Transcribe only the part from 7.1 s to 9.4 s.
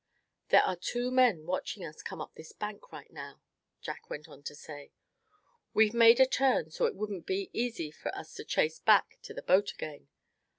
be easy for us to chase back to